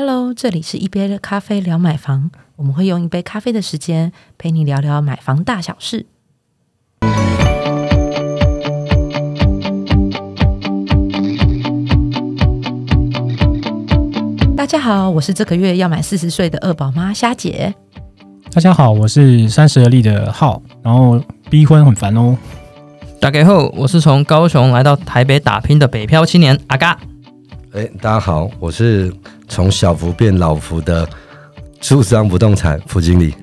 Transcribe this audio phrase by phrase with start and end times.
[0.00, 6.06] Hello，这里是一杯咖啡聊买房，我们会用一杯咖啡的时间陪你聊聊买房大小事。
[14.56, 17.74] 大家好，我是这个月要满四十岁的二宝妈虾姐。
[18.52, 21.20] 大家好，我是三十而立的浩，然后
[21.50, 22.38] 逼婚很烦哦。
[23.20, 26.96] 打给后，我是从高雄来到台北打拼的北漂青年阿嘎。
[27.72, 29.12] 哎，大家好，我是
[29.48, 31.08] 从小福变老福的
[31.80, 33.34] 住商不动产副经理。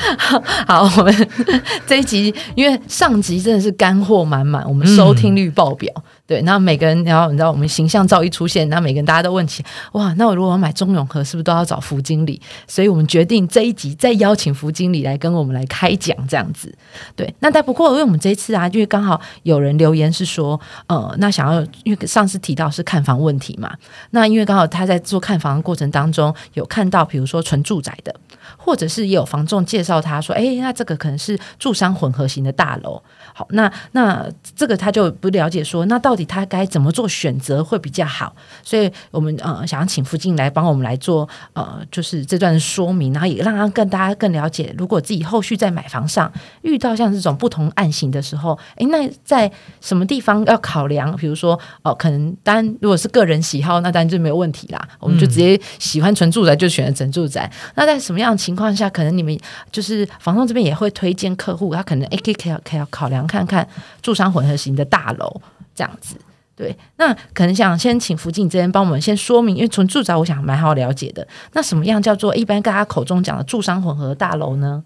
[0.66, 1.28] 好，我们
[1.86, 5.92] 这一集因为上集真的是干货满满，我们收听率爆表。
[6.30, 12.40] 对，那每个人，然后你知道我们形象照一出现，那每个人大家都问起，哇，那我如果要买中永和，是不是都要找福经理？
[12.68, 16.72] 所以我们决定这一集再邀请福经理来跟我们来开讲，这样子。
[17.16, 23.74] 对，那但不过因为我们这一次啊，因为刚好有人留言是说，呃，那想要因为上次提到是看房问题嘛，
[24.10, 28.14] 那因为刚好他在做看房的过程当中有看到，比如说纯住宅的，
[28.56, 33.02] 或者是也有房仲介绍他说，哎，那这个可能是住商混合型的大楼。
[33.40, 38.34] 好，那那这个他就不了解说，那到底他该怎么做选择会比较好？
[38.62, 46.30] 所以我们呃想要请附近来帮我们来做呃，就是这段说明，然后也让他更大家更了解，如果自己后续在买房上
[46.60, 51.16] 遇到像这种不同案型的时候，诶，那在什么地方要考量？
[51.16, 57.50] 比如说哦，可能当然如果是个人喜好，那当然就没有问题啦，我们就直接喜欢纯住宅就选择纯住宅。
[57.76, 59.34] 那在什么样的情况下，可能你们
[59.72, 63.66] 就是房东这边也会推荐客户，他可能 A K K 要要考量看看
[64.02, 65.40] 住商混合型的大楼
[65.74, 66.16] 这样子。
[66.56, 71.26] 对，那可能想先请福晋这边帮我们先说明，因为纯住宅我想蛮好了解的。
[71.54, 74.82] 那什么样叫做一般大家口中讲的住商混合大楼呢？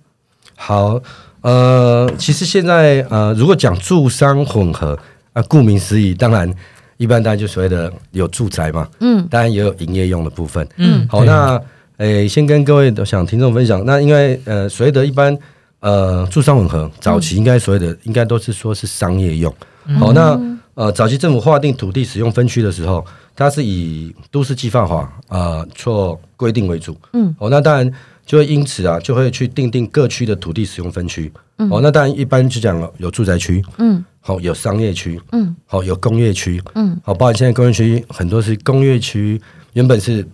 [0.55, 1.01] 好，
[1.41, 4.97] 呃，其实现在呃，如果讲住商混合
[5.33, 6.48] 啊，顾名思义，当然
[6.97, 11.61] 一般大家就所谓的有住宅嘛，嗯，当然也有营业用的部分，嗯，好，那
[11.97, 15.36] 诶，先跟各位都想听众分享，那因为呃，所谓的一般
[15.85, 19.55] 呃住商混合，早期应该所谓的应该都是说是商业用，
[20.01, 20.41] 好，那。
[20.77, 26.97] 呃，早期政府划定土地使用分区的时候，它是以都市计划法呃做规定为主。
[27.13, 27.89] 嗯，哦，那当然
[28.27, 31.33] 就会因此啊，就会去定定各区的土地使用分区。
[31.58, 39.41] 嗯，哦，那当然一般就讲有住宅区，嗯，好有商业区，嗯，好有工业区，嗯，好，包括现在工业区很多是工业区，
[39.75, 40.27] 原本是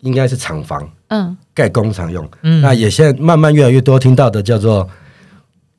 [0.00, 4.88] 应该是厂房，嗯，盖工厂用，嗯，那也现在慢慢越来越多听到的叫做。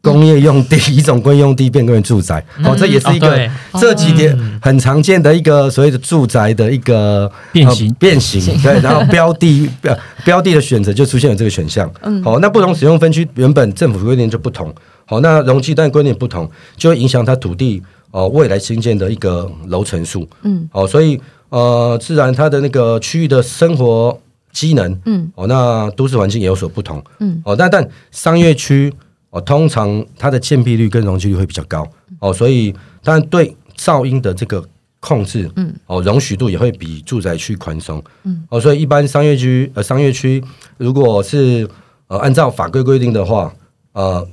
[0.05, 7.93] 工业用地一种工业用地变成住宅，哦，这也是一个这几年很常见的一个所谓的住宅的一个变形。
[7.93, 14.75] 变形，对，然后标的标 标的的选择就出现了这个选项，嗯，好，那不同使用分区原本政府规定就不同，
[15.05, 17.81] 好，那容积但规定不同，就会影响它土地
[18.11, 21.17] 哦未来新建的一个楼层数，嗯，好，所以
[21.47, 24.19] 呃，自然它的那个区域的生活
[24.53, 28.93] 机能，嗯，哦，那都市环境也有所不同，嗯，哦，但但商业区。
[29.35, 31.83] 哦，通常它的建蔽率跟容积率会比较高。
[32.19, 32.71] 哦，所以
[33.03, 34.63] 当然对噪音的这个
[34.99, 40.39] 控制，嗯，哦，容许度也会比住宅区宽松，嗯，哦，所以一般商业区呃商业区
[40.77, 41.67] 如果是
[42.09, 43.51] 呃按照法规规定的话，
[43.93, 44.23] 呃，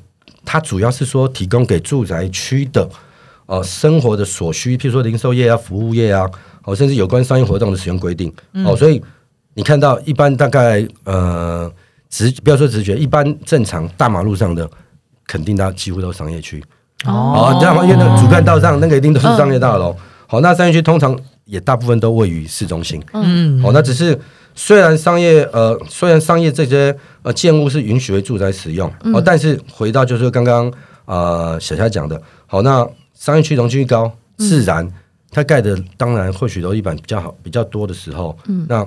[0.44, 2.86] 它主要是说提供给住宅区的
[3.46, 6.30] 呃生活的所需，譬如说零售业啊、服务业啊，
[6.64, 8.30] 哦，甚至有关商业活动的使用规定，
[8.66, 9.02] 哦，所以
[9.60, 11.70] 你看到一般大概呃
[12.08, 14.66] 直不要说直觉，一般正常大马路上的。
[15.26, 16.60] 肯定它几乎都是商业区
[17.04, 19.96] 哦，这样因为那个主干道上那个一定都是商业大楼。
[20.26, 23.00] 好，那商业区通常也大部分都位于市中心。
[23.12, 24.18] 嗯，好，那只是
[24.56, 30.72] 虽然商业呃，虽然商业这些呃建物是允许为住宅使用哦，但是回到就是刚刚
[31.04, 32.84] 呃小夏讲的，好，那
[33.14, 34.84] 商业区容积率高，自然
[35.30, 38.84] 它盖的当然或许楼地板比较好比较多的时候，嗯，那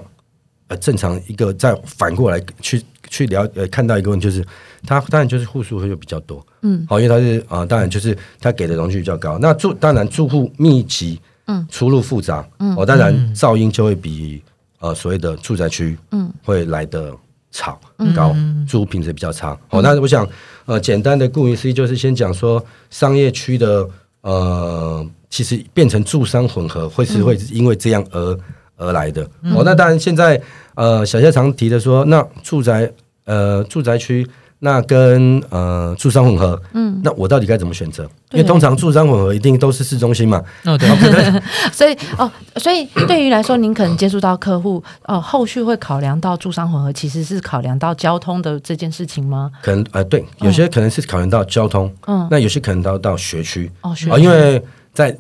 [0.74, 4.44] 呃正常一个再反过来去去了呃看到一个问题就是。
[4.86, 9.38] 它当然就是户数会就比较多，嗯，好，因为它是啊，当然就是它给的容积比较高。
[9.40, 14.44] 那住当然住户密集，嗯，出入复杂，嗯，哦，当然噪音就会比
[14.80, 17.14] 呃所谓的住宅区，嗯，会来的
[17.50, 17.80] 吵
[18.14, 18.36] 高，
[18.68, 19.58] 住户品质比较差。
[19.70, 20.28] 好，那我想
[20.66, 23.90] 呃简单的顾名思义就是先讲说商业区的
[24.20, 28.38] 呃其实变成住商混合会是会因为这样而
[28.84, 29.24] 而来的。
[29.56, 30.40] 哦，那当然现在
[30.76, 32.92] 呃小夏常提的说，那住宅
[33.26, 34.28] 呃住宅区。
[34.66, 38.10] 那跟呃住商混合，嗯，那我到底该怎么选择？
[38.32, 40.88] 因为通常住商混合一定都是市中心嘛，哦对，
[41.74, 49.52] 所以哦，所以对于来说，您可能接触到客户哦，后续会考量到住商混合，其实是考量到交通的这件事情吗？
[49.62, 54.64] 可能呃，对，有些可能是考量到交通，嗯，那有些可能到到学区哦，学因为
[54.94, 55.14] 在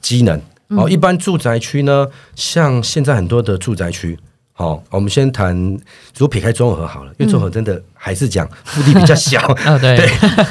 [0.00, 4.18] 机能哦，一般住宅区呢，像现在很多的住宅区。
[4.52, 5.54] 好，我们先谈，
[6.16, 9.96] 如果撇开综合好了，因为综合真的还是讲腹地比较小，啊， 对。
[9.96, 10.06] 对，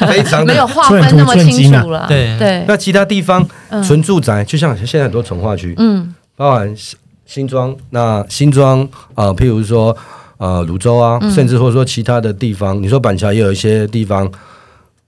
[0.08, 2.08] 非常的没有划分那么清楚了。
[2.08, 2.40] 对。
[2.40, 3.84] 对，那其他地方嗯。
[3.84, 6.16] 纯住宅，就像现在很多从化区，嗯。
[6.38, 9.96] 包含新新庄，那新庄呃，譬如说
[10.38, 11.30] 呃泸州啊，嗯。
[11.30, 14.32] 甚至或者说其他的地方，你说板桥也有一些地方，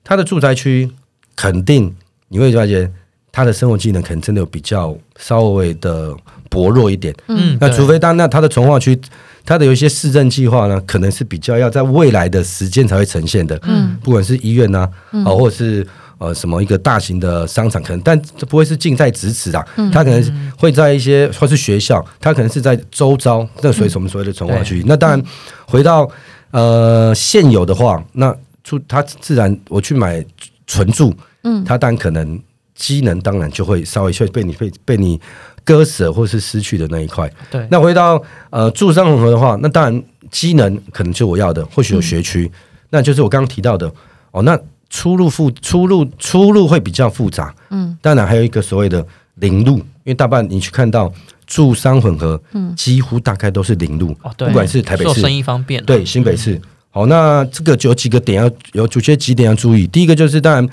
[0.03, 0.91] 它的住宅区
[1.37, 1.95] 肯定
[2.27, 2.93] 你会发现
[3.31, 6.15] 它的生活技能可能真的有比较稍微的
[6.49, 7.13] 薄弱一点。
[7.27, 8.99] 嗯，那除非当那他的从化区，
[9.45, 13.59] 他的有一些市政计划呢，可能是比较要在未来的时间才会呈现的。
[13.63, 14.79] 嗯不管是医院呐、
[15.11, 15.85] 啊，哦，或者是
[16.17, 24.83] 呃什么一个大型的商场，可能但这不会是近在咫尺的，嗯它可能会在一些或是学校，它可能是在周遭，那所以我们所谓的从化区。
[24.85, 25.21] 那当然
[25.65, 26.09] 回到
[26.51, 30.23] 呃现有的话，那住它自然我去买
[30.65, 32.39] 纯住，嗯它当然可能
[32.79, 35.19] 机能当然就会稍微会被你被被你
[35.65, 37.29] 割舍或是失去的那一块。
[37.51, 42.49] 对，那回到呃住商混合的话，那当然机能可能就我要的，或许有学区，
[42.89, 43.91] 那就是我刚刚提到的
[44.31, 44.41] 哦。
[44.43, 44.57] 那
[44.89, 49.05] 出入复出入出入会比较复杂，嗯，当然还有一个所谓的
[49.35, 51.11] 零路，因为大半你去看到
[51.45, 56.59] 住商混合，嗯几乎大概都是零路，哦，对，不管是台北市做生意方便，对，新北市。
[56.91, 59.85] 好，那这个就有几个点要有有些几点要注意。
[59.85, 60.67] 第一个就是当然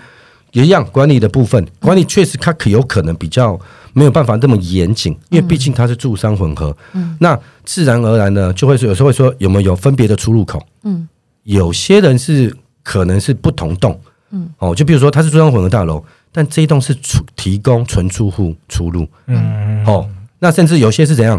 [0.57, 3.59] 也一样管理的部分，管理确实它可有可能比较
[3.93, 6.75] 没有办法这么严谨，因为毕竟它是住商混合。
[6.95, 10.59] 嗯那自然而然呢，就会说有时候会说有没有分别的出入口？
[10.85, 11.07] 嗯
[11.43, 14.01] 有些人是可能是不同栋，
[14.31, 20.09] 嗯，哦，就比如说它是住商混合大楼，但这一栋是出提供纯住户出入，嗯，哦，
[20.39, 21.39] 那甚至有些是怎样？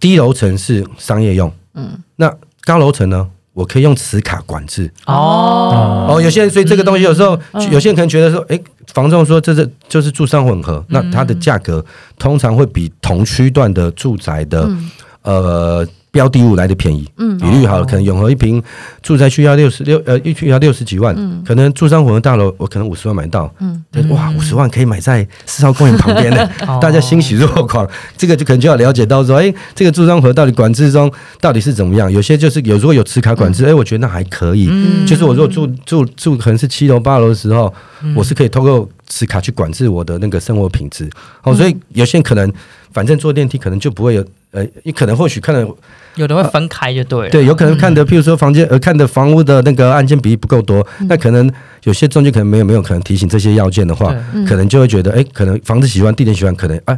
[0.00, 3.28] 低楼层是商业用，嗯那高楼层呢？
[3.54, 4.92] 我可以用磁卡管制。
[5.06, 6.20] 哦，哦。
[6.20, 8.62] 有些人所以这个东西有时候、嗯有些人可能觉得说，诶，
[8.92, 11.82] 房仲说这是就是住商混合，那它的价格
[12.18, 14.90] 通常会比同区段的住宅的、嗯。
[15.22, 17.06] 呃标的物来的便宜。
[17.18, 18.62] 嗯比率好了，可能永和一平
[19.02, 27.86] 住宅区要六十六呃一区要六十几万，嗯可能住商混合大楼我可能五十万买到，嗯对哇，五十万可以买在四号公园旁边的，哦 大家欣喜若狂。
[28.16, 32.10] 这个就可能就要了解到说，哎，这个住商合到底管制中到底是怎么样？
[32.10, 34.68] 有些就是有如果有持卡管制，哎，我觉得那还可以。
[34.70, 37.72] 嗯就是我如果住住住可能是七楼八楼的时候，
[38.14, 41.10] 我是可以透过持卡去管制我的那个生活品质。
[41.42, 42.50] 哦，所以有些人可能
[42.92, 44.24] 反正坐电梯可能就不会有。
[44.52, 45.66] 呃，你可能或许看的
[46.16, 51.50] 有的会分开就对了，对，有可能看的，譬如说房间呃看的房屋的那个案件比例不够多，那可能
[51.84, 54.44] 有些中介可能没有没有可能提醒这些要件的话，嗯。
[54.44, 56.96] 可能就会觉得，哎，可能房子喜欢，地点喜欢，可能啊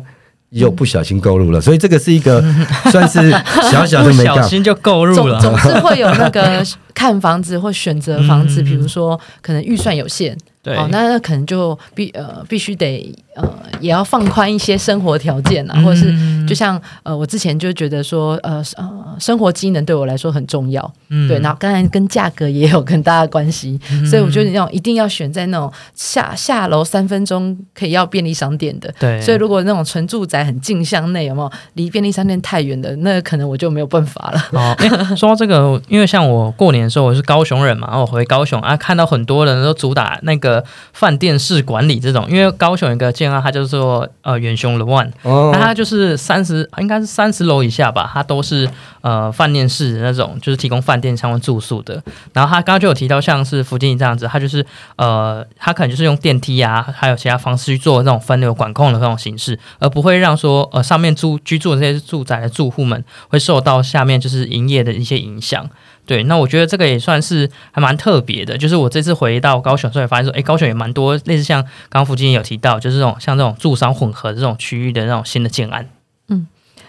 [0.51, 2.43] 又不小心购入了，所以这个是一个
[2.91, 3.31] 算是
[3.71, 4.37] 小小的不美感。
[4.37, 6.63] 小心就购入总了，总是会有那个
[6.97, 13.47] 看房子或选择房子，嗯比如说可能预算有限，对，哦，那那可能就必呃必须得呃
[13.81, 21.29] 也要放宽一些生活条件啊，嗯或者是就像呃我之前就觉得说呃呃生活机能对我来说很重要，嗯。
[21.29, 23.79] 对，然后刚才跟价格也有很大的关系，
[24.09, 28.91] 所以我觉得那种一定要选在那种下下楼三分钟可以要便利商店的。
[28.99, 31.53] 对，所以，如果那种纯住宅很近乡内，有没有？
[31.75, 34.41] 离便利商店太远的，那可能我就没有办法了。
[34.53, 45.51] 哦，哎、说到这个，因为像我过年的时候我是高雄人嘛，然后我回高雄啊，看到很多人都主打那个饭店式管理这种，因为高雄有一个建案，它叫做呃远雄 The One，哦。
[45.53, 48.69] 那它就是三十，应该是三十楼以下吧，它都是
[49.07, 52.03] 呃饭店式的那种，就是提供饭店相关住宿的。
[52.33, 54.67] 然后他刚刚就有提到，像是福建这样子，他就是
[54.97, 65.71] 呃，他可能就是用电梯啊，还有其他方式去做那种分流管控的那种形式，而不会让说呃上面住居住的这些住宅的住户们会受到下面就是营业的一些影响。
[66.05, 75.87] 对，那我觉得这个也算是还蛮特别的，就是我这次回到高雄，所以发现说，哎，高雄也蛮多类似像刚刚福建也有提到，就是这种像这种住商混合的这种区域的那种新的建案。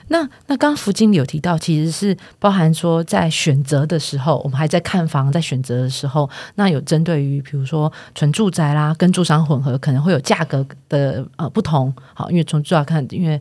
[0.09, 11.93] 那那刚刚福经理有提到，其实是包含说在选择的时候，我们还在看房，在选择的时候，那有针对于比如说纯住宅啦，跟住商混合，可能会有价格的呃不同。
[12.13, 13.39] 好，因为从住宅看，因为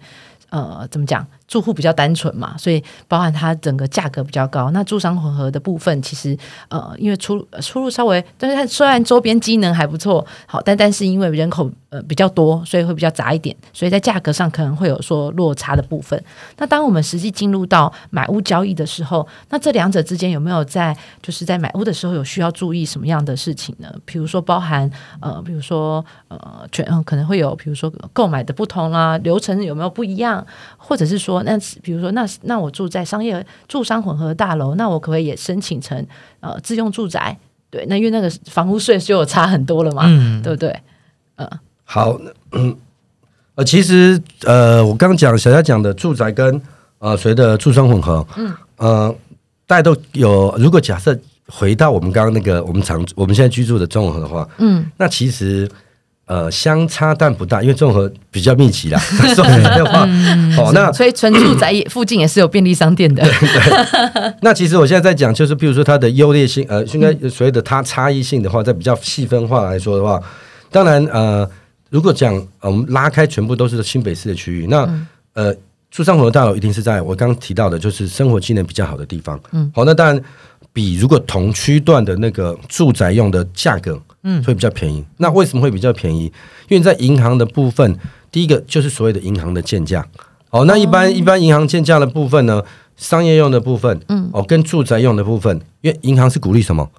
[0.51, 4.71] 呃怎么讲，住户比较单纯嘛，所以包含它整个价格比较高。
[4.73, 6.37] 那住商混合的部分，其实
[6.69, 16.21] 呃因为出出入稍微，但是它虽然周边机能还不错，好，但但是因为人口呃比较多，所以会比较杂一点，所以在价格上可能会有说落差的部分。
[16.57, 23.89] 那当我们实际进入到买屋交易的时候，那这两者之间有没有在就是在买屋的时候有需要注意什么样的事情呢？
[24.05, 30.45] 比如说包含呃，比如说呃，全嗯可能会有，比如说购买的不同啦，流程有没有不一样，
[30.77, 36.07] 或者是说那比如说那那我住在商业住商混合大楼，那我可不可以也申请成
[36.41, 37.37] 呃自用住宅？
[37.71, 40.75] 对，那因为那个房屋税就有差很多了嘛，嗯，对不对？
[41.85, 42.19] 好，
[42.53, 42.75] 嗯
[43.57, 46.61] 呃，其实呃，我刚刚讲小佳讲的住宅跟
[46.99, 49.15] 呃，随着住商混合，嗯，呃，
[49.67, 50.55] 大家都有。
[50.59, 55.69] 如果假设回到我们刚刚那个我们常我们现在居住的综合的话，嗯，那其实
[56.27, 58.99] 呃相差但不大，因为综合比较密集啦。
[58.99, 60.07] 说实在话，
[60.59, 63.25] 哦，那所以纯住宅也附近也是有便利商店的。
[64.43, 70.21] 那其实我现在在讲，就是比如说它的优劣性，呃，应该所谓的它差异性的话，在比较细分化来说的话，
[70.71, 71.49] 当然呃，
[71.91, 74.89] 如果讲呃我们拉开全部都是新北市的区域，那
[75.35, 75.55] 呃。
[75.89, 79.41] 住商混合大楼一定是在我刚刚提到的，就是生活机能比较好的地方。
[79.53, 80.21] 嗯，好，那当然
[80.75, 85.05] 比如果同区段的那个住宅用的价格，嗯，会比较便宜。
[85.19, 86.25] 那为什么会比较便宜？
[86.69, 87.97] 因为在银行的部分，
[88.33, 90.05] 第一个就是所谓的银行的建价。
[90.51, 92.63] 哦，那一般一般银行建价的部分呢，
[92.97, 96.91] 商业用的部分，嗯，哦，跟住宅用的部分，因为银行是鼓励什么？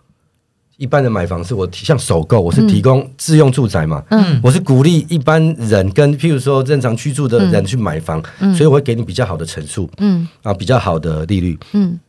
[0.78, 12.00] 一般人买房是我提像首购，我是提供自用住宅嘛，嗯，我是鼓励一般人跟譬如说正常居住的人去买房，嗯，所以我会给你比较好的层数，嗯，啊，比较好的利率，嗯，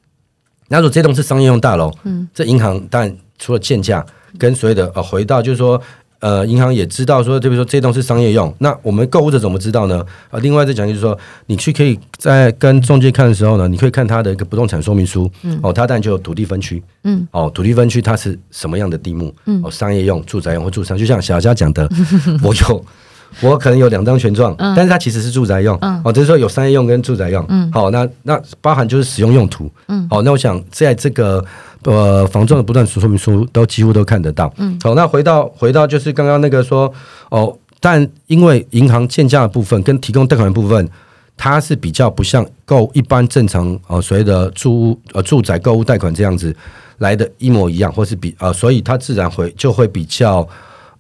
[0.68, 4.04] 那如果这栋是商业用大楼，嗯，这银行当然除了建价
[4.38, 5.80] 跟所谓的呃回到就是说。
[6.20, 10.04] 呃，银行也知道说，就比如说这栋是商业用，那我们购物者怎么知道呢？
[10.32, 11.16] 啊，另外再讲就是说，
[11.46, 21.88] 你去可以在跟中介看的时候呢，你可以看他的一个不动产说明书，嗯，哦，它当然就有土地分区，嗯，哦，土地分区它是什么样的地目，嗯，哦，商业用、住宅用或住商，就像小佳讲的，
[22.42, 22.84] 我有。
[23.42, 27.70] 我可能有两张权状，但是它其实是住宅用，哦，就是说有商业用跟住宅用，嗯。
[27.70, 30.08] 好，那那包含就是使用用途，嗯。
[30.08, 31.44] 好，那我想在这个
[31.84, 34.78] 呃房仲的不断说明书都几乎都看得到，嗯。
[34.82, 36.92] 好，那回到回到就是刚刚那个说
[37.30, 40.88] 哦，但因为银行建价的部分跟提供贷款的部分，
[41.36, 46.54] 它是比较不像购一般正常呃所谓的住呃住宅购物贷款这样子
[46.98, 50.48] 来的一模一样，或是比呃，所以它自然会就会比较。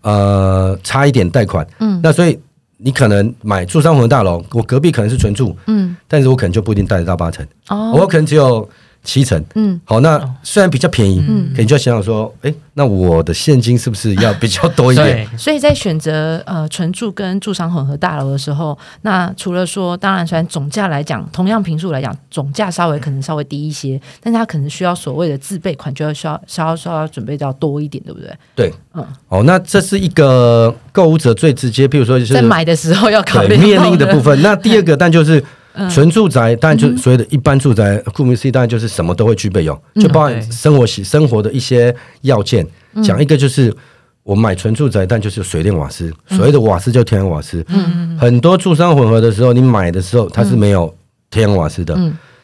[0.00, 2.38] 呃，差一点贷款，嗯，那所以
[2.76, 8.66] 你可能买住商混合大楼，我隔壁可能是纯住，嗯，但是我可能就不一定贷得到八成，哦，我可能只有。
[9.04, 15.26] 七成，嗯，好，那虽然比较便宜，嗯，可你就要想想说，哎，那我的现金是不是要比较多一点？
[15.38, 28.30] 所以在选择呃纯住跟住商混合大楼的时候，那除了说，当然虽然总价来讲，同样平数来讲，总价稍微可能稍微低一些，但是它可能需要所谓的自备款，就要需要稍稍要准备要多一点，对不对？
[28.54, 34.40] 对，嗯，哦，那这是一个购物者最直接，譬如说就是在买的时候要考虑面临的部分。
[34.42, 35.42] 那第二个，但就是。
[35.90, 42.66] 纯住宅当然就所谓的一般住宅，顾名思义，当然就是什么都会具备有，就包含生活习生活的一些要件。
[43.02, 43.74] 讲一个就是
[44.22, 47.64] 我买纯住宅，但就是水电瓦斯，所谓的瓦斯就天然瓦斯。
[47.68, 50.92] 嗯嗯很多住商混合的时候，你买的时候它是没有
[51.30, 51.94] 天然瓦斯的，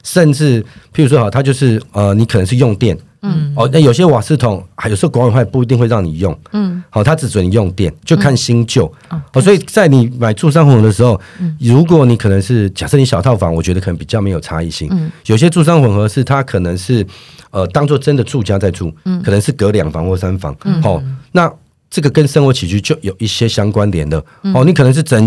[0.05, 0.63] 甚至
[0.95, 2.97] 譬如说好，它就是呃，你可能是用电。
[3.27, 6.39] 嗯哦，那有些瓦斯桶，还有时候管委会不一定会让你用。
[6.53, 8.85] 嗯，好，它只准你用电，就看新旧。
[9.33, 11.19] 哦，所以在你买住商混合的时候，
[11.59, 14.89] 如果你可能是假设你小套房，我觉得可能比较没有差异性。
[14.93, 17.07] 嗯，有些住商混合是它可能是
[17.51, 20.55] 呃当做真的住家在住，嗯，可能是隔两房或三房。
[20.65, 21.51] 嗯，好，那
[21.89, 24.23] 这个跟生活起居就有一些相关联的。
[24.53, 25.27] 哦，你可能是整。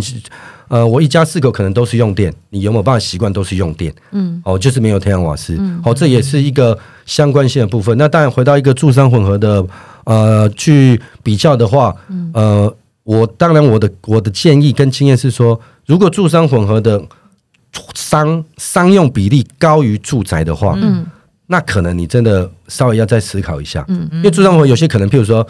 [0.69, 3.93] 呃，我一家四口可能都是用电，你有没有办法习惯都是用电？
[4.11, 7.97] 嗯，哦，就是没有太阳瓦斯，哦，这也是一个相关性的部分。
[7.97, 9.65] 那当然回到一个住商混合的
[10.03, 11.95] 呃去比较的话，
[12.33, 17.01] 呃，我当然我的我的建议跟经验是说，如果住商混合的
[17.95, 21.05] 商商用比例高于住宅的话，嗯，
[21.47, 25.47] 那可能你真的稍微要再思考一下，嗯，因为住商混合有些可能，譬如说。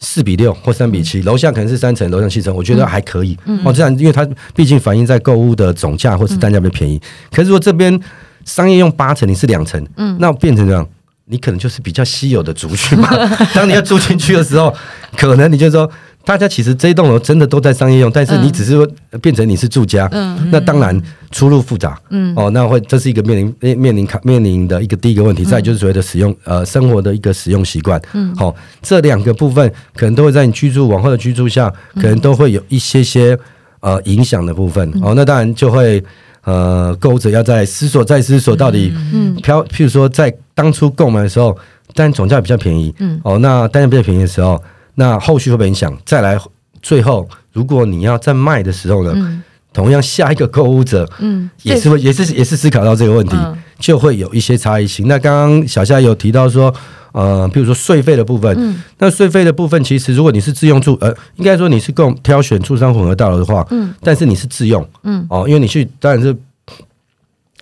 [0.00, 3.36] 四比六或三比七，楼下可能是三层，楼上七层，我觉得还可以。
[3.64, 7.00] 哦，这样，因为它毕竟反映在购物的总价或是单价比较便宜。
[7.30, 7.98] 可是如果这边
[8.44, 10.86] 商业用八层，你是两层，嗯，那变成这样，
[11.26, 13.08] 你可能就是比较稀有的族群嘛。
[13.54, 14.74] 当你要住进去的时候，
[15.16, 15.90] 可能你就说。
[16.22, 18.86] 大家其实这一栋楼真的都在商业用，但是你只是说
[19.18, 20.08] 变成你是住家，
[20.52, 21.00] 那当然
[21.30, 22.00] 出入复杂。
[22.10, 25.44] 嗯，哦，那会这是一个面临面面临卡面临的一个第一个问题。
[25.44, 28.00] 再就是所谓的使用呃生活的一个使用习惯。
[28.12, 33.38] 嗯，好，这两个部分可能都会在你居住往后的居住下，可能都会有一些些
[33.80, 34.88] 呃影响的部分。
[35.02, 36.02] 哦，那当然就会
[36.44, 41.56] 呃购物者要在思索再思索到底，嗯，飘，譬如说在当初购买的时候，
[41.94, 42.94] 但总价比较便宜。
[42.98, 44.62] 嗯，哦，那单价比较便宜的时候。
[44.96, 45.96] 那后续会不会影响？
[46.04, 46.38] 再来，
[46.82, 49.42] 最后如果你要在卖的时候呢，
[49.72, 53.36] 同样下一个购物者，嗯，也是会也是也是思考到这个问题，
[53.78, 55.06] 就会有一些差异性。
[55.08, 56.74] 那刚刚小夏有提到说，
[57.12, 66.36] 呃，比如说税费的部分，那税费的部分其实如果你是自用住，呃，应该说你是共挑选住商混合大楼的话，嗯，但是你是自用，嗯，哦，因为你去当然是。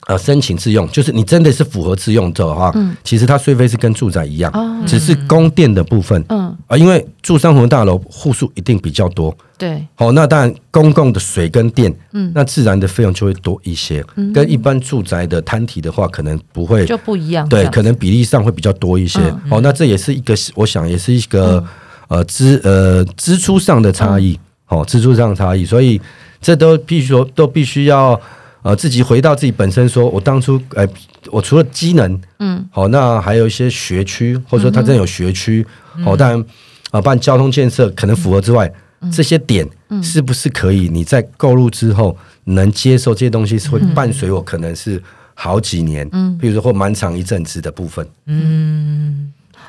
[0.09, 2.97] 呃申请自用，就是你真的是符合自用的话，嗯。
[3.05, 12.33] 其实它税费是跟住宅一样，哦，只是供电的部分嗯，啊、因为住商混合大楼户数一定比较多，对，好、那当然公共的水跟电，嗯。
[12.35, 14.33] 那自然的费用就会多一些，嗯。
[14.33, 19.21] 跟一般住宅的摊体的话，可能不会就不一样，这对，可能比例上会比较多一些。
[19.21, 21.63] 嗯哦，那这也是一个，我想也是一个、
[22.09, 24.39] 呃支呃支出上的差异，
[24.71, 24.81] 嗯。
[24.81, 26.01] 哦，支出上的差异，所以
[26.41, 28.19] 这都必须说都必须要
[28.63, 30.87] 呃自己回到自己本身说，我当初呃
[31.31, 35.67] 我除了机能，嗯，好、那还有一些学区，或者说它真的有学区，
[36.05, 36.45] 哦，当然
[36.91, 38.73] 啊，不然交通建设可能符合之外。
[39.13, 39.65] 这些点
[40.03, 40.89] 是不是可以？
[40.89, 45.01] 你在购入之后能接受这些东西，是会伴随我可能是
[45.35, 48.05] 好几年，嗯，比如说或蛮长一阵子的部分。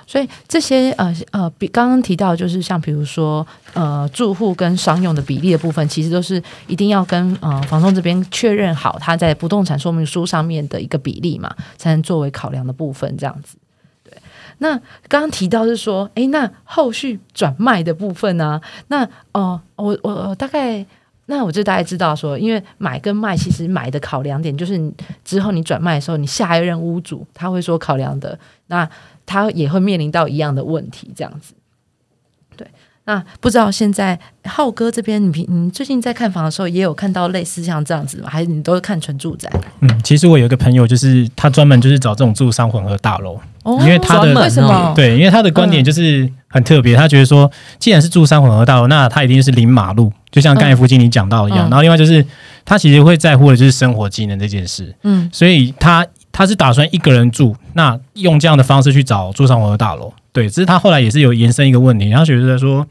[0.09, 13.55] 所以这些呃呃，比刚刚提到，就是像比如说呃，住户跟商用的比例的部分，其实都是一定要跟呃房东这边确认好，他在不动产说明书上面的一个比例嘛，才能作为考量的部分，这样子。
[14.03, 14.17] 对，
[14.57, 14.75] 那
[15.07, 20.83] 刚刚提到是说，诶，那后续转卖的部分呢、那哦、我我大概。
[21.31, 24.91] 那我就大概知道说，因为买跟卖，其实买的考量点就是
[25.23, 28.35] 之后你转卖的时候，你下一任屋主他会说考量的，
[28.65, 28.89] 那
[29.29, 31.53] 他也会面临到一样的问题，这样子。
[32.57, 32.67] 对，
[33.05, 38.27] 那不知道现在浩哥这边，你平你最近在看房的时候，也有看到类似像这样子吗？
[38.27, 39.47] 还是你都是看纯住宅？
[39.81, 44.93] 嗯，其实我有一个朋友，就是他专门就是找这种住商混合大楼，哦因为他的为什么？
[44.95, 51.67] 对，因为他的观点就是很特别，他觉得说，既然是住商混合大楼，那他一定是临马路，就像刚才副经理讲到一样。
[51.67, 52.25] 嗯然后另外就是，
[52.65, 56.05] 他其实会在乎的就是生活机能这件事，嗯所以他
[56.39, 60.13] 他是打算一个人住，那用这样的方式去找住上我的大楼。
[60.31, 62.87] 对，只是他后来也是有延伸一个问题，他觉得说，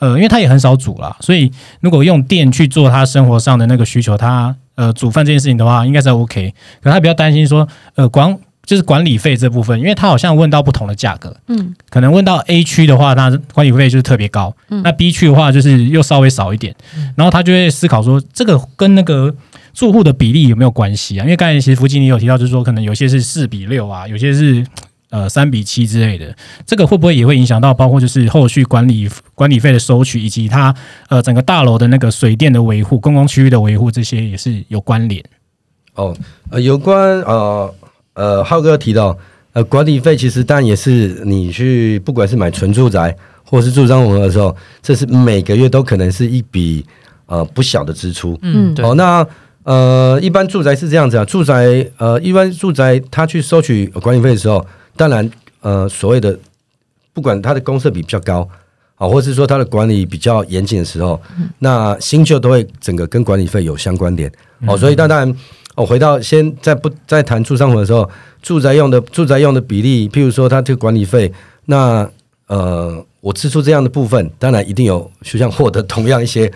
[0.00, 6.52] 呃，因为他也很少煮啦，所以如果用电去做他生活上的那个需求，他呃煮饭这件事情的话，应该是 OK。
[6.82, 8.36] 可他比较担心说，呃，管
[8.66, 14.50] 就是管理费这部分，因为他好像问到不同的价格，嗯可能问到 A 区的话，那管理费就是特别高；
[14.82, 16.74] 那 B 区的话，就是又稍微少一点。
[17.14, 19.32] 然后他就会思考说，这个跟那个
[19.78, 21.22] 住户的比例有没有关系啊？
[21.22, 24.66] 因为刚才其实福经理有提到，就是说可能有些是四比六啊，有些是
[25.10, 26.34] 呃三比七之类的。
[26.66, 30.74] 这个会不会也会影响到，包括就是后续管理管理费的收取，以及它
[31.08, 35.24] 呃整个大楼的那个水电的维护、公共区域的维护，这些也是有关联。
[35.94, 36.12] 哦，
[36.50, 37.74] 呃，有关呃
[38.14, 39.16] 呃，浩哥提到，
[39.52, 46.84] 呃，管理费其实当然也是你去不管是买纯住宅或是住商混合的时候，这是每个月都可能是一笔
[47.26, 48.36] 呃不小的支出。
[48.42, 49.24] 嗯好，哦，那
[49.68, 54.64] 呃，一般住宅是这样子啊，住宅呃，一般住宅他去收取管理费的时候，
[54.96, 56.38] 当然呃，所谓的
[57.12, 58.48] 不管它的公设比比较高。
[59.00, 61.20] 啊，或是说它的管理比较严谨的时候，
[61.60, 64.28] 那新旧都会整个跟管理费有相关联
[64.66, 65.32] 哦，所以当然，
[65.76, 68.10] 哦，回到先在不在谈住商混的时候，
[68.42, 71.32] 住宅用的住宅用的比例，譬如说它这个管理费，
[71.66, 72.10] 那
[72.48, 76.52] 呃，我支出这样的部分，当然一定有，就像获得同样一些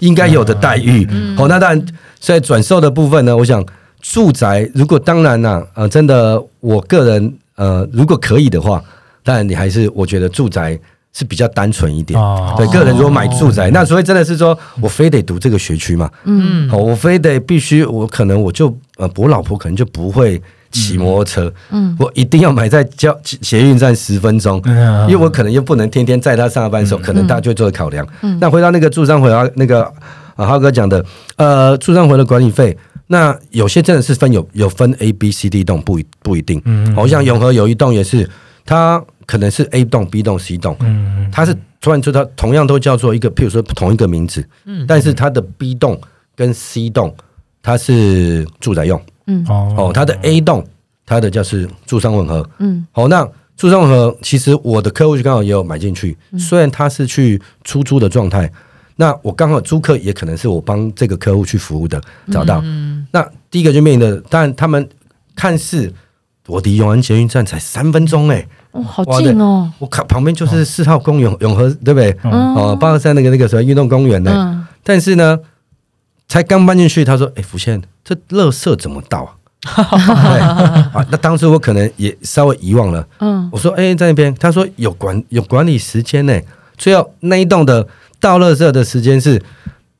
[0.00, 1.06] 应该有的待遇。
[1.34, 1.86] 好、那当然
[2.26, 3.64] 在转售的部分呢，我想
[4.00, 8.82] 住宅如果当然啦、呃，真的我个人呃，如果可以的话，
[9.22, 10.76] 当然你还是我觉得住宅
[11.12, 12.20] 是比较单纯一点。
[12.20, 12.52] 哦。
[12.56, 16.10] 对，个人如果买住宅，那所以真的是说我非得读这个学区嘛？
[16.24, 16.68] 嗯。
[16.68, 21.96] 好，我非得必须，我可能我就呃，我老婆可能就不会骑摩托车，嗯。
[21.96, 25.08] 我一定要买在交捷运站十分钟，嗯。
[25.08, 28.04] 因为我可能又不能天天载他上班的时候，可能大家就会做考量。
[28.22, 28.36] 嗯。
[28.40, 29.88] 那回到那个住商回到那个
[30.36, 31.04] 啊浩哥讲的，
[31.36, 32.76] 呃，住商回的管理费，
[33.08, 36.62] 那有些真的是分有有分 A、B、C、D 栋，不一不一定。
[36.64, 38.28] 嗯好像永和有一栋也是，
[38.64, 46.00] 它可能是 A 栋、B 栋、C 栋，嗯它是突然就它同样都叫做一个，譬如说同一个名字，嗯，但是它的 B 栋
[46.34, 47.14] 跟 C 栋
[47.62, 50.64] 它是住宅用嗯哦，它的 A 栋
[51.04, 52.86] 它的叫是住商混合，嗯。
[52.92, 58.50] 好，那住商混合其实我的客户就刚好也有买进去，虽然它是去出租的状态，
[58.96, 62.00] 那我刚好租客也可能是我帮这个客户去服务的
[62.32, 62.62] 找到，
[63.12, 64.88] 那第一个就面临的，当然他们
[65.34, 65.92] 看似
[66.46, 72.16] 我离永安捷运站才三分钟哎、哦，好近哦，我靠旁边就是四号公园永和对不对？
[72.24, 74.32] 嗯哦，八二三那个那个什么运动公园呢？
[74.34, 75.36] 嗯但是呢，
[76.28, 79.34] 才刚搬进去，他说：“哎，福建，这垃圾怎么倒啊？”
[79.66, 83.04] 对 啊，那当时我可能也稍微遗忘了。
[83.18, 86.40] 嗯我说：“哎，在那边。”他说：“有管有管理时间呢，
[86.78, 87.84] 最后那一栋的
[88.20, 89.42] 倒垃圾的时间是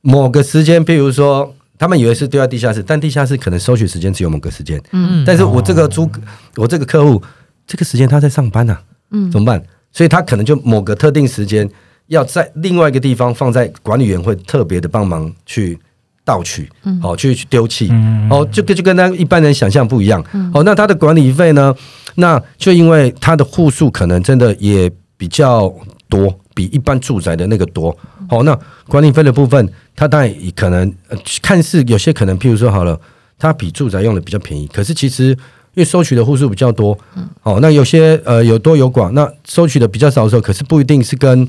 [0.00, 4.80] 某个时间，譬如说。”他们以为是丢在地下室，但地下室可能收取时间只有某个时间。
[4.92, 6.10] 嗯但是我这个租
[6.54, 7.22] 我这个客户
[7.66, 8.78] 这个时间他在上班呐、
[9.10, 9.62] 嗯怎么办？
[9.92, 11.68] 所以他可能就某个特定时间
[12.06, 15.78] 要在另外一个地方放在管理员会特别的帮忙去
[16.24, 16.66] 盗取，
[17.02, 20.24] 好、去去丢弃，嗯哦，就跟就跟他一般人想象不一样。
[20.54, 21.74] 哦，那他的管理费呢？
[22.14, 25.70] 那就因为他的户数可能真的也比较
[26.08, 27.96] 多，比一般住宅的那个多。
[28.30, 32.98] 哦，那管理费的部分，它当然可能、呃、看似有些可能，譬如说好了，
[33.38, 35.36] 它比住宅用的比较便宜，可是其实因
[35.74, 41.46] 为收取的户数比较多，嗯哦，那有些呃有多有广，那收取的比较少的时候，可是不一定是跟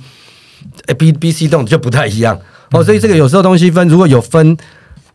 [0.87, 2.37] A、B、B、C 栋就不太一样。
[2.71, 4.57] 哦，所以这个有时候东西分如果有分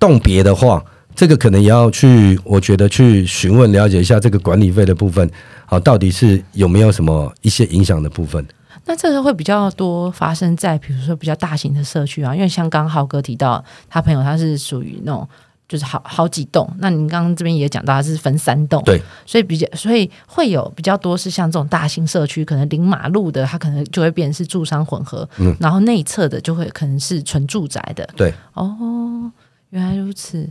[0.01, 0.83] 栋别的话，
[1.15, 5.31] 这个可能也要去，我觉得去询问了解一下这个管理费的部分，
[5.67, 8.43] 好，到底是有没有什么一些影响的部分？
[8.85, 15.29] 那这个会比较多发生在比如说比较大型的社区啊，因为像刚刚浩哥提到，他朋友他是属于那种
[15.69, 25.57] 就是好好几栋，那您刚刚这边也讲到他是分三栋，对，所以比较所以会有比较多是像这种大型社区，可能临马路的，它可能就会变成是住商混合，嗯。
[25.61, 29.31] 然后内侧的就会可能是纯住宅的，对，哦，
[29.71, 30.47] 原来如此，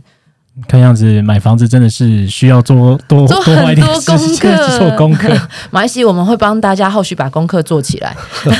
[0.68, 3.96] 看样子买房子真的是需要做多做多花一点功
[4.38, 5.32] 课做功课。
[5.72, 8.14] 马来西亚我们会帮大家后续把功课做起来。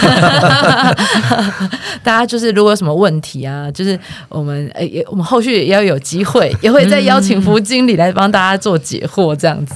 [2.03, 3.99] 大家就是如果有什么问题啊，就是
[4.31, 9.75] 我们呃也我们后续也要有机会，也会再邀请服务经理来帮大家做解惑，这样子。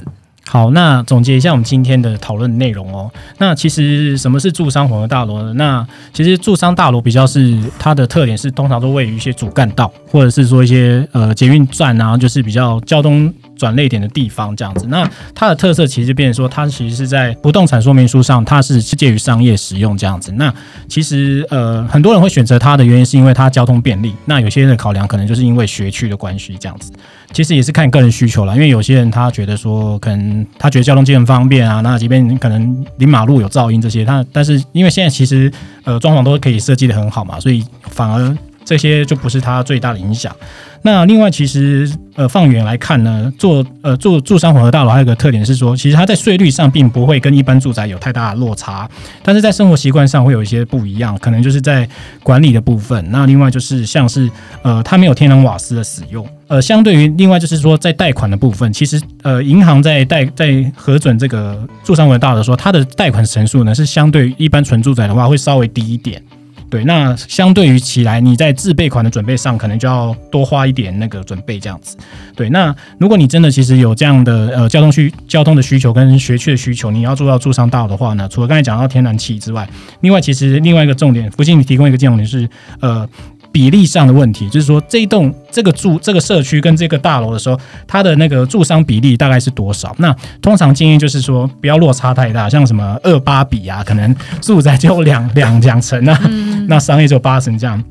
[0.48, 3.10] 好，那总结一下我们今天的讨论内容哦。
[3.38, 5.52] 那其实什么是住商混合大楼呢？
[5.54, 14.86] 那其实住商大楼比较是它的特点是通常都位于一些主干道，或者是说一些呃捷运站啊，就是比较交通转类点的地方这样子。
[14.86, 20.30] 那它的特色其实就变成说，它其实是在不动产说明书上，它是介于商业使用这样子。
[20.32, 20.54] 那
[20.88, 26.92] 其实呃很多人会选择它的原因是因为它交通便利，那有些人的考量可能就是因为学区的关系这样子。
[27.32, 35.52] 其实也是看个人需求啦，因为有些人他觉得说，可能他觉得交通机很方便啊，那即便可能临马路有噪音这些，他但是因为现在其实
[35.84, 40.34] 呃装潢都可以设计的很好嘛，所以反而这些就不是他最大的影响。
[40.82, 48.88] 那另外，其实呃放远来看呢，做呃做住商混合大楼还有个特点是说，其实它在税率上并不会跟一般住宅有太大的落差，
[49.24, 51.88] 但是在生活习惯上会有一些不一样，可能就是在
[52.22, 53.04] 管理的部分。
[53.10, 54.30] 那另外就是像是
[54.62, 66.22] 呃它没有天然瓦斯的使用，呃相对于另外就是说在贷款的部分，其实呃银行在贷在核准这个住商混合大的时候，它的贷款成数呢是相对一般纯住宅的话会稍微低一点。
[66.68, 71.96] 对，那相对于起来，你在自备款的准备上，可能就要多花一点那个准备这样子。
[72.34, 79.68] 对，那如果你真的其实有这样的呃交通需交通的需求跟学区的需求，你要做到住商大的话呢，除了刚才讲到天然气之外，
[80.00, 82.48] 另外其实另外一个重点，附近你提供一个重点是
[82.80, 83.08] 呃。
[83.56, 89.96] 比例上的问题，就是说这一栋这个住这个社区跟这个大楼的时候，它的那个住商比例大概是多少？
[89.98, 96.20] 那通常建议就是说不要落差太大，像什么二八比啊，可能住宅就两两两层啊，
[96.68, 97.82] 那商业就八成这样。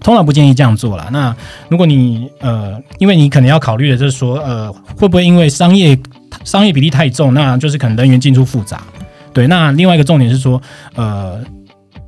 [0.00, 1.10] 通常不建议这样做啦。
[1.12, 1.36] 那
[1.68, 5.98] 如果你呃，因为你可能要考虑的就是说，呃，会不会因为商业
[6.42, 8.82] 商业比例太重，那就是可能人员进出复杂。
[9.34, 10.60] 对，那另外一个重点是说，
[10.94, 11.38] 呃，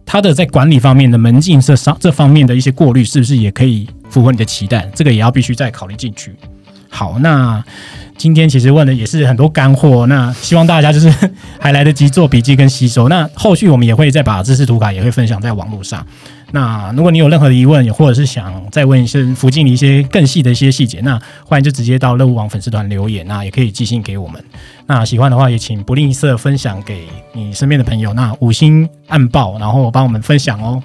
[0.07, 4.89] 它的在管理方面的门禁这上这方面的一些过滤，是不是也可以符合你的期待？
[4.95, 6.35] 这个也要必须再考虑进去。
[6.89, 7.65] 好，那
[8.17, 11.13] 今天其实问的也是很多干货，那希望大家就是
[11.59, 13.09] 还来得及做笔记跟吸收。
[13.09, 16.07] 那后续我们也会再把知识图卡也会分享在网络上。
[16.55, 24.41] 那如果你有任何的疑问，或者是想再问一些附近的一些更细的一些细节，那欢迎就直接到乐舞网粉丝团留言，那也可以寄信给我们。
[24.87, 28.15] 那喜欢的话，也请不吝啬分享给你身边的朋友。
[28.15, 30.81] 那五星按爆，然后帮我们分享哦。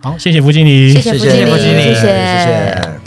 [0.00, 3.01] 好，谢谢福经理，谢谢谢谢副经理，谢谢。